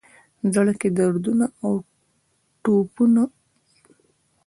[0.53, 3.23] زړه کي دردونو اوټپونو،